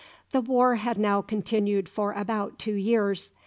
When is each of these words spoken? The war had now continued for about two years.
The 0.31 0.41
war 0.41 0.77
had 0.77 0.97
now 0.97 1.21
continued 1.21 1.87
for 1.87 2.11
about 2.13 2.57
two 2.57 2.73
years. 2.73 3.29